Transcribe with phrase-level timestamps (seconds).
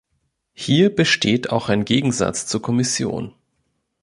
[0.55, 3.35] Hier besteht auch ein Gegensatz zur Kommission.